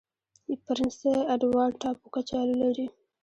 پرنس 0.63 0.99
اډوارډ 1.33 1.73
ټاپو 1.81 2.05
کچالو 2.15 2.55
لري. 2.63 2.87